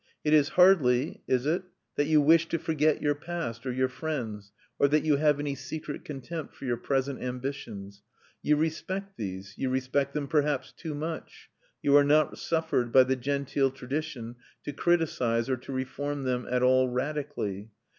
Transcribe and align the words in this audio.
It 0.23 0.33
is 0.33 0.49
hardly 0.57 1.21
(is 1.27 1.45
it?) 1.45 1.61
that 1.95 2.07
you 2.07 2.21
wish 2.21 2.47
to 2.47 2.57
forget 2.57 3.03
your 3.03 3.13
past, 3.13 3.67
or 3.67 3.71
your 3.71 3.87
friends, 3.87 4.51
or 4.79 4.87
that 4.87 5.03
you 5.03 5.17
have 5.17 5.39
any 5.39 5.53
secret 5.53 6.03
contempt 6.03 6.55
for 6.55 6.65
your 6.65 6.77
present 6.77 7.21
ambitions. 7.21 8.01
You 8.41 8.55
respect 8.55 9.15
these, 9.15 9.55
you 9.59 9.69
respect 9.69 10.15
them 10.15 10.27
perhaps 10.27 10.71
too 10.71 10.95
much; 10.95 11.51
you 11.83 11.95
are 11.95 12.03
not 12.03 12.39
suffered 12.39 12.91
by 12.91 13.03
the 13.03 13.15
genteel 13.15 13.69
tradition 13.69 14.37
to 14.63 14.73
criticise 14.73 15.47
or 15.51 15.57
to 15.57 15.71
reform 15.71 16.23
them 16.23 16.47
at 16.49 16.63
all 16.63 16.89
radically. 16.89 17.69